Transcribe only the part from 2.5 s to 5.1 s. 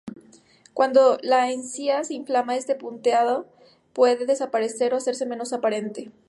este punteado puede desaparecer o